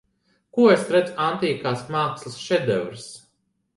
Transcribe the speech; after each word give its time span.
Ko 0.57 0.63
es 0.75 0.87
redzu 0.95 1.13
Antīkās 1.27 1.83
mākslas 1.97 2.39
šedevrs. 2.47 3.07